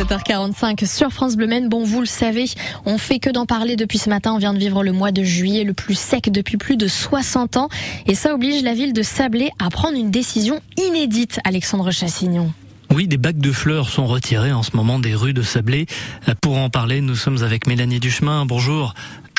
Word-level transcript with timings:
7h45 0.00 0.86
sur 0.86 1.10
France 1.10 1.36
Bleu 1.36 1.46
Maine. 1.46 1.68
Bon, 1.68 1.84
vous 1.84 2.00
le 2.00 2.06
savez, 2.06 2.46
on 2.86 2.96
fait 2.96 3.18
que 3.18 3.28
d'en 3.28 3.44
parler 3.44 3.76
depuis 3.76 3.98
ce 3.98 4.08
matin. 4.08 4.32
On 4.32 4.38
vient 4.38 4.54
de 4.54 4.58
vivre 4.58 4.82
le 4.82 4.92
mois 4.92 5.12
de 5.12 5.22
juillet 5.22 5.62
le 5.62 5.74
plus 5.74 5.94
sec 5.94 6.32
depuis 6.32 6.56
plus 6.56 6.78
de 6.78 6.88
60 6.88 7.58
ans. 7.58 7.68
Et 8.06 8.14
ça 8.14 8.32
oblige 8.32 8.62
la 8.62 8.72
ville 8.72 8.94
de 8.94 9.02
Sablé 9.02 9.50
à 9.58 9.68
prendre 9.68 9.98
une 9.98 10.10
décision 10.10 10.58
inédite, 10.78 11.38
Alexandre 11.44 11.90
Chassignon. 11.90 12.50
Oui, 12.90 13.08
des 13.08 13.18
bacs 13.18 13.36
de 13.36 13.52
fleurs 13.52 13.90
sont 13.90 14.06
retirés 14.06 14.52
en 14.52 14.62
ce 14.62 14.74
moment 14.74 14.98
des 14.98 15.14
rues 15.14 15.34
de 15.34 15.42
Sablé. 15.42 15.84
Pour 16.40 16.56
en 16.56 16.70
parler, 16.70 17.02
nous 17.02 17.14
sommes 17.14 17.42
avec 17.42 17.66
Mélanie 17.66 18.00
Duchemin. 18.00 18.46
Bonjour. 18.46 18.94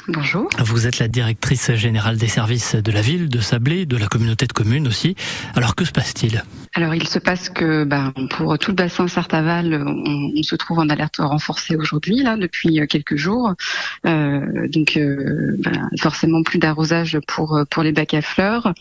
Bonjour. 0.09 0.47
Vous 0.59 0.85
êtes 0.85 0.99
la 0.99 1.07
directrice 1.07 1.71
générale 1.73 2.17
des 2.17 2.27
services 2.27 2.75
de 2.75 2.91
la 2.91 3.01
ville, 3.01 3.29
de 3.29 3.39
Sablé, 3.39 3.87
de 3.87 3.97
la 3.97 4.05
communauté 4.05 4.45
de 4.45 4.53
communes 4.53 4.87
aussi. 4.87 5.15
Alors 5.55 5.73
que 5.73 5.85
se 5.85 5.91
passe-t-il? 5.91 6.43
Alors 6.73 6.95
il 6.95 7.05
se 7.07 7.19
passe 7.19 7.49
que 7.49 7.83
ben, 7.83 8.13
pour 8.29 8.57
tout 8.57 8.71
le 8.71 8.75
bassin 8.75 9.07
Sartaval, 9.07 9.83
on, 9.85 10.41
se 10.41 10.55
trouve 10.55 10.79
en 10.79 10.89
alerte 10.89 11.17
renforcée 11.19 11.75
aujourd'hui, 11.75 12.23
là, 12.23 12.37
depuis 12.37 12.79
quelques 12.87 13.17
jours. 13.17 13.53
Euh, 14.05 14.67
donc 14.69 14.95
euh, 14.95 15.57
ben, 15.59 15.89
forcément 15.99 16.43
plus 16.43 16.59
d'arrosage 16.59 17.19
pour 17.27 17.61
pour 17.69 17.83
les 17.83 17.91
bacs 17.91 18.13
à 18.13 18.21
fleurs. 18.21 18.73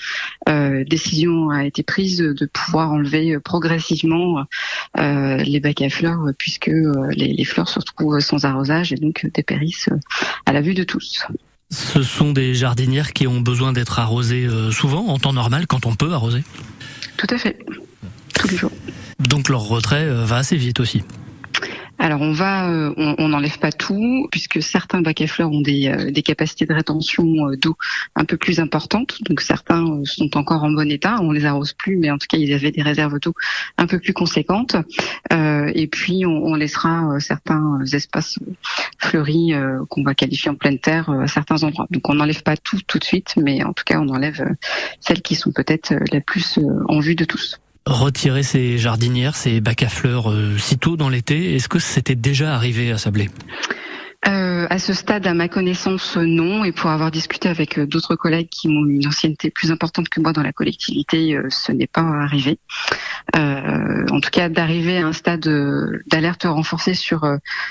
Euh, 0.48 0.84
décision 0.84 1.50
a 1.50 1.64
été 1.64 1.82
prise 1.82 2.18
de 2.18 2.46
pouvoir 2.46 2.92
enlever 2.92 3.38
progressivement 3.40 4.44
euh, 4.98 5.36
les 5.38 5.58
bacs 5.58 5.82
à 5.82 5.90
fleurs 5.90 6.26
puisque 6.38 6.70
les, 6.70 7.34
les 7.34 7.44
fleurs 7.44 7.68
se 7.68 7.80
retrouvent 7.80 8.20
sans 8.20 8.44
arrosage 8.44 8.92
et 8.92 8.96
donc 8.96 9.26
dépérissent 9.34 9.90
à 10.46 10.52
la 10.52 10.60
vue 10.60 10.74
de 10.74 10.84
tous. 10.84 11.26
Ce 11.70 12.02
sont 12.02 12.32
des 12.32 12.52
jardinières 12.54 13.12
qui 13.12 13.28
ont 13.28 13.40
besoin 13.40 13.72
d'être 13.72 14.00
arrosées 14.00 14.44
euh, 14.44 14.72
souvent, 14.72 15.06
en 15.06 15.18
temps 15.18 15.32
normal, 15.32 15.68
quand 15.68 15.86
on 15.86 15.94
peut 15.94 16.12
arroser? 16.12 16.42
Tout 17.20 17.34
à 17.34 17.36
fait, 17.36 17.58
tous 18.34 18.48
les 18.48 18.56
jours. 18.56 18.72
Donc 19.18 19.50
leur 19.50 19.60
retrait 19.60 20.06
euh, 20.06 20.24
va 20.24 20.38
assez 20.38 20.56
vite 20.56 20.80
aussi 20.80 21.04
alors 22.00 22.22
on 22.22 22.32
va, 22.32 22.70
euh, 22.70 22.94
on 22.96 23.28
n'enlève 23.28 23.58
pas 23.58 23.72
tout 23.72 24.26
puisque 24.30 24.62
certains 24.62 25.02
bacs 25.02 25.20
à 25.20 25.26
fleurs 25.26 25.52
ont 25.52 25.60
des, 25.60 25.88
euh, 25.88 26.10
des 26.10 26.22
capacités 26.22 26.64
de 26.64 26.72
rétention 26.72 27.26
euh, 27.46 27.56
d'eau 27.56 27.76
un 28.16 28.24
peu 28.24 28.38
plus 28.38 28.58
importantes. 28.58 29.18
Donc 29.24 29.42
certains 29.42 30.02
sont 30.04 30.34
encore 30.38 30.64
en 30.64 30.70
bon 30.70 30.90
état, 30.90 31.18
on 31.20 31.30
les 31.30 31.44
arrose 31.44 31.74
plus, 31.74 31.98
mais 31.98 32.10
en 32.10 32.16
tout 32.16 32.26
cas 32.26 32.38
ils 32.38 32.54
avaient 32.54 32.72
des 32.72 32.80
réserves 32.80 33.20
d'eau 33.20 33.34
un 33.76 33.86
peu 33.86 33.98
plus 33.98 34.14
conséquentes. 34.14 34.76
et 35.30 35.86
puis 35.88 36.24
on, 36.24 36.46
on 36.46 36.54
laissera 36.54 37.20
certains 37.20 37.84
espaces 37.92 38.38
fleuris 38.98 39.52
qu'on 39.90 40.02
va 40.02 40.14
qualifier 40.14 40.50
en 40.50 40.54
pleine 40.54 40.78
terre 40.78 41.10
à 41.10 41.26
certains 41.26 41.62
endroits. 41.64 41.86
Donc 41.90 42.08
on 42.08 42.14
n'enlève 42.14 42.42
pas 42.42 42.56
tout 42.56 42.80
tout 42.86 42.98
de 42.98 43.04
suite, 43.04 43.34
mais 43.36 43.62
en 43.62 43.74
tout 43.74 43.84
cas 43.84 44.00
on 44.00 44.08
enlève 44.08 44.56
celles 45.00 45.20
qui 45.20 45.34
sont 45.34 45.52
peut-être 45.52 45.92
la 46.12 46.20
plus 46.22 46.58
en 46.88 47.00
vue 47.00 47.14
de 47.14 47.26
tous 47.26 47.60
retirer 47.86 48.42
ces 48.42 48.78
jardinières, 48.78 49.36
ces 49.36 49.60
bacs 49.60 49.82
à 49.82 49.88
fleurs 49.88 50.30
euh, 50.30 50.56
si 50.58 50.78
tôt 50.78 50.96
dans 50.96 51.08
l'été. 51.08 51.54
Est-ce 51.54 51.68
que 51.68 51.78
c'était 51.78 52.14
déjà 52.14 52.54
arrivé 52.54 52.92
à 52.92 52.98
Sablé? 52.98 53.30
Euh, 54.28 54.49
à 54.70 54.78
ce 54.78 54.94
stade, 54.94 55.26
à 55.26 55.34
ma 55.34 55.48
connaissance, 55.48 56.16
non. 56.16 56.62
Et 56.62 56.70
pour 56.70 56.90
avoir 56.90 57.10
discuté 57.10 57.48
avec 57.48 57.76
euh, 57.76 57.86
d'autres 57.86 58.14
collègues 58.14 58.48
qui 58.48 58.68
ont 58.68 58.86
une 58.86 59.04
ancienneté 59.04 59.50
plus 59.50 59.72
importante 59.72 60.08
que 60.08 60.20
moi 60.20 60.32
dans 60.32 60.44
la 60.44 60.52
collectivité, 60.52 61.34
euh, 61.34 61.48
ce 61.50 61.72
n'est 61.72 61.88
pas 61.88 62.02
arrivé. 62.02 62.60
Euh, 63.36 64.06
en 64.10 64.20
tout 64.20 64.30
cas, 64.30 64.48
d'arriver 64.48 64.98
à 64.98 65.08
un 65.08 65.12
stade 65.12 65.48
d'alerte 66.06 66.44
renforcée 66.44 66.94
sur 66.94 67.26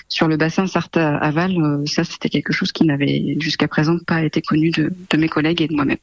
sur 0.09 0.27
le 0.27 0.35
bassin 0.35 0.67
Sarthe-Aval, 0.67 1.83
ça 1.85 2.03
c'était 2.03 2.29
quelque 2.29 2.51
chose 2.51 2.71
qui 2.71 2.85
n'avait 2.85 3.37
jusqu'à 3.39 3.67
présent 3.67 3.97
pas 4.05 4.21
été 4.21 4.41
connu 4.41 4.71
de, 4.71 4.91
mes 5.17 5.29
collègues 5.29 5.61
et 5.61 5.67
de 5.67 5.73
moi-même. 5.73 5.97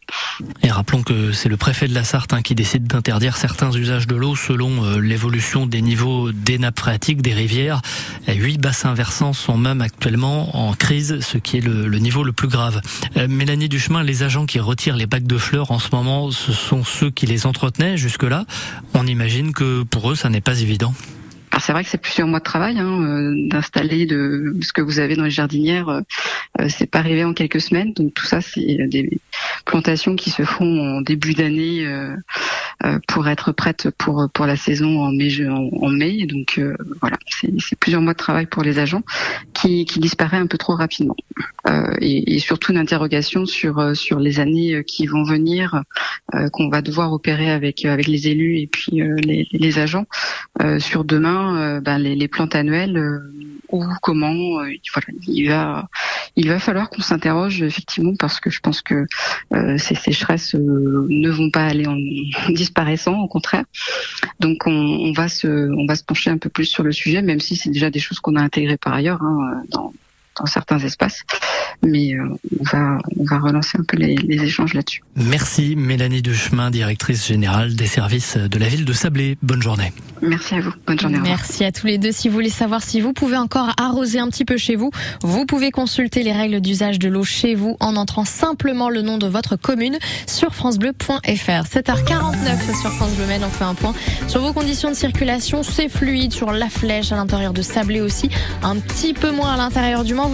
Et 0.62 0.70
rappelons 0.70 1.02
que 1.02 1.32
c'est 1.32 1.48
le 1.48 1.56
préfet 1.56 1.88
de 1.88 1.94
la 1.94 2.04
Sarthe 2.04 2.32
hein, 2.32 2.42
qui 2.42 2.54
décide 2.54 2.86
d'interdire 2.86 3.36
certains 3.36 3.70
usages 3.72 4.06
de 4.06 4.16
l'eau 4.16 4.34
selon 4.34 4.98
l'évolution 4.98 5.66
des 5.66 5.82
niveaux 5.82 6.32
des 6.32 6.58
nappes 6.58 6.78
phréatiques, 6.78 7.22
des 7.22 7.34
rivières. 7.34 7.82
Huit 8.28 8.58
bassins 8.58 8.94
versants 8.94 9.32
sont 9.32 9.58
même 9.58 9.80
actuellement 9.80 10.56
en 10.56 10.74
ce 10.86 11.38
qui 11.38 11.58
est 11.58 11.60
le, 11.60 11.98
niveau 11.98 12.22
le 12.22 12.32
plus 12.32 12.46
grave. 12.46 12.80
Euh, 13.16 13.26
Mélanie 13.28 13.68
Duchemin, 13.68 14.04
les 14.04 14.22
agents 14.22 14.46
qui 14.46 14.60
retirent 14.60 14.96
les 14.96 15.06
bacs 15.06 15.26
de 15.26 15.36
fleurs 15.36 15.72
en 15.72 15.80
ce 15.80 15.88
moment, 15.92 16.30
ce 16.30 16.52
sont 16.52 16.84
ceux 16.84 17.10
qui 17.10 17.26
les 17.26 17.44
entretenaient 17.44 17.96
jusque-là. 17.96 18.44
On 18.94 19.06
imagine 19.06 19.52
que 19.52 19.82
pour 19.82 20.10
eux, 20.10 20.14
ça 20.14 20.28
n'est 20.28 20.40
pas 20.40 20.60
évident. 20.60 20.94
Alors 21.56 21.64
c'est 21.64 21.72
vrai 21.72 21.84
que 21.84 21.88
c'est 21.88 21.96
plusieurs 21.96 22.28
mois 22.28 22.40
de 22.40 22.44
travail 22.44 22.78
hein, 22.78 23.02
euh, 23.02 23.48
d'installer 23.48 24.06
ce 24.06 24.72
que 24.74 24.82
vous 24.82 24.98
avez 24.98 25.16
dans 25.16 25.24
les 25.24 25.30
jardinières. 25.30 25.88
Euh, 25.88 26.00
euh, 26.60 26.68
c'est 26.68 26.84
pas 26.84 26.98
arrivé 26.98 27.24
en 27.24 27.32
quelques 27.32 27.62
semaines, 27.62 27.94
donc 27.94 28.12
tout 28.12 28.26
ça 28.26 28.42
c'est 28.42 28.76
des 28.88 29.08
plantations 29.64 30.16
qui 30.16 30.28
se 30.28 30.42
font 30.42 30.98
en 30.98 31.00
début 31.00 31.32
d'année 31.32 31.86
pour 33.08 33.28
être 33.28 33.52
prêtes 33.52 33.90
pour 33.90 34.28
pour 34.32 34.46
la 34.46 34.56
saison 34.56 35.02
en 35.02 35.12
mai 35.12 35.46
en, 35.48 35.88
mai. 35.88 36.26
Donc 36.26 36.60
voilà, 37.00 37.16
c'est 37.28 37.78
plusieurs 37.78 38.02
mois 38.02 38.12
de 38.12 38.18
travail 38.18 38.46
pour 38.46 38.62
les 38.62 38.78
agents 38.78 39.02
qui, 39.54 39.84
qui 39.86 39.98
disparaît 39.98 40.36
un 40.36 40.46
peu 40.46 40.58
trop 40.58 40.74
rapidement. 40.74 41.16
Et, 42.00 42.34
et, 42.34 42.38
surtout 42.38 42.72
une 42.72 42.78
interrogation 42.78 43.46
sur 43.46 43.96
sur 43.96 44.18
les 44.18 44.40
années 44.40 44.84
qui 44.86 45.06
vont 45.06 45.24
venir, 45.24 45.82
qu'on 46.52 46.68
va 46.68 46.82
devoir 46.82 47.12
opérer 47.12 47.50
avec 47.50 47.84
avec 47.84 48.06
les 48.06 48.28
élus 48.28 48.58
et 48.58 48.66
puis 48.66 49.02
les, 49.24 49.48
les 49.50 49.78
agents 49.78 50.06
sur 50.78 51.04
demain 51.04 51.76
euh, 51.76 51.80
ben, 51.80 51.98
les, 51.98 52.28
plantes 52.28 52.54
annuelles 52.54 53.20
euh, 53.82 53.86
comment 54.02 54.60
euh, 54.60 54.72
il 55.26 55.48
va 55.48 55.88
il 56.36 56.48
va 56.48 56.58
falloir 56.58 56.90
qu'on 56.90 57.02
s'interroge 57.02 57.62
effectivement 57.62 58.14
parce 58.18 58.40
que 58.40 58.50
je 58.50 58.60
pense 58.60 58.82
que 58.82 59.06
ces 59.78 59.94
sécheresses 59.94 60.54
ne 60.54 61.30
vont 61.30 61.50
pas 61.50 61.64
aller 61.64 61.86
en 61.86 61.96
disparaissant 62.50 63.20
au 63.20 63.28
contraire. 63.28 63.64
Donc 64.40 64.66
on, 64.66 65.12
va 65.12 65.28
se 65.28 65.46
on 65.46 65.86
va 65.86 65.94
se 65.94 66.04
pencher 66.04 66.30
un 66.30 66.38
peu 66.38 66.50
plus 66.50 66.66
sur 66.66 66.82
le 66.82 66.92
sujet 66.92 67.22
même 67.22 67.40
si 67.40 67.56
c'est 67.56 67.70
déjà 67.70 67.90
des 67.90 68.00
choses 68.00 68.20
qu'on 68.20 68.36
a 68.36 68.42
intégrées 68.42 68.76
par 68.76 68.92
ailleurs 68.92 69.22
hein, 69.22 69.62
dans 70.38 70.46
certains 70.46 70.78
espaces. 70.78 71.22
Mais 71.82 72.14
euh, 72.14 72.28
on, 72.60 72.64
va, 72.64 72.98
on 73.18 73.24
va 73.24 73.38
relancer 73.38 73.78
un 73.78 73.84
peu 73.84 73.96
les, 73.96 74.16
les 74.16 74.42
échanges 74.42 74.74
là-dessus. 74.74 75.02
Merci 75.16 75.76
Mélanie 75.76 76.22
Duchemin, 76.22 76.70
directrice 76.70 77.26
générale 77.26 77.74
des 77.74 77.86
services 77.86 78.36
de 78.36 78.58
la 78.58 78.68
ville 78.68 78.84
de 78.84 78.92
Sablé. 78.92 79.38
Bonne 79.42 79.62
journée. 79.62 79.92
Merci 80.22 80.54
à 80.54 80.60
vous. 80.60 80.72
Bonne 80.86 80.98
journée. 80.98 81.18
Merci 81.22 81.64
à 81.64 81.72
tous 81.72 81.86
les 81.86 81.98
deux. 81.98 82.12
Si 82.12 82.28
vous 82.28 82.34
voulez 82.34 82.50
savoir 82.50 82.82
si 82.82 83.00
vous 83.00 83.12
pouvez 83.12 83.36
encore 83.36 83.72
arroser 83.78 84.18
un 84.18 84.28
petit 84.28 84.44
peu 84.44 84.56
chez 84.56 84.76
vous, 84.76 84.90
vous 85.22 85.44
pouvez 85.46 85.70
consulter 85.70 86.22
les 86.22 86.32
règles 86.32 86.60
d'usage 86.60 86.98
de 86.98 87.08
l'eau 87.08 87.24
chez 87.24 87.54
vous 87.54 87.76
en 87.80 87.96
entrant 87.96 88.24
simplement 88.24 88.88
le 88.88 89.02
nom 89.02 89.18
de 89.18 89.26
votre 89.26 89.56
commune 89.56 89.98
sur 90.26 90.54
francebleu.fr. 90.54 91.20
7h49 91.22 92.80
sur 92.80 92.92
France 92.92 93.12
Bleu 93.12 93.26
Maine, 93.26 93.42
on 93.44 93.50
fait 93.50 93.64
un 93.64 93.74
point 93.74 93.94
sur 94.26 94.40
vos 94.40 94.52
conditions 94.52 94.90
de 94.90 94.96
circulation. 94.96 95.62
C'est 95.62 95.88
fluide 95.88 96.32
sur 96.32 96.52
la 96.52 96.68
flèche 96.68 97.12
à 97.12 97.16
l'intérieur 97.16 97.52
de 97.52 97.62
Sablé 97.62 98.00
aussi, 98.00 98.30
un 98.62 98.76
petit 98.76 99.12
peu 99.12 99.30
moins 99.30 99.54
à 99.54 99.56
l'intérieur 99.56 100.04
du 100.04 100.14
Mans 100.14 100.25